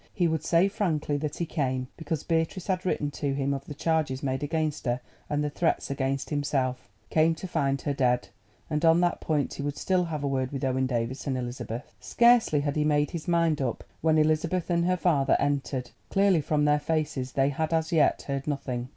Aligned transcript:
He 0.15 0.27
would 0.27 0.43
say 0.43 0.67
frankly 0.67 1.15
that 1.17 1.35
he 1.37 1.45
came 1.45 1.87
because 1.95 2.23
Beatrice 2.23 2.65
had 2.65 2.87
written 2.87 3.11
to 3.11 3.35
him 3.35 3.53
of 3.53 3.65
the 3.65 3.75
charges 3.75 4.23
made 4.23 4.41
against 4.41 4.87
her 4.87 4.99
and 5.29 5.43
the 5.43 5.49
threats 5.51 5.91
against 5.91 6.31
himself—came 6.31 7.35
to 7.35 7.47
find 7.47 7.79
her 7.83 7.93
dead. 7.93 8.29
And 8.67 8.83
on 8.83 8.99
that 9.01 9.21
point 9.21 9.53
he 9.53 9.61
would 9.61 9.77
still 9.77 10.05
have 10.05 10.23
a 10.23 10.27
word 10.27 10.51
with 10.51 10.63
Owen 10.65 10.87
Davies 10.87 11.27
and 11.27 11.37
Elizabeth. 11.37 11.93
Scarcely 11.99 12.61
had 12.61 12.77
he 12.77 12.83
made 12.83 13.09
up 13.09 13.13
his 13.13 13.27
mind 13.27 13.61
when 14.01 14.17
Elizabeth 14.17 14.71
and 14.71 14.85
her 14.85 14.97
father 14.97 15.37
entered. 15.39 15.91
Clearly 16.09 16.41
from 16.41 16.65
their 16.65 16.79
faces 16.79 17.33
they 17.33 17.49
had 17.49 17.71
as 17.71 17.91
yet 17.91 18.23
heard 18.23 18.47
nothing. 18.47 18.89